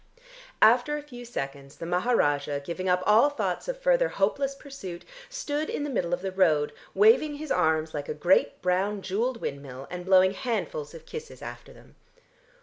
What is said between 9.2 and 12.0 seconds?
windmill, and blowing handfuls of kisses after them.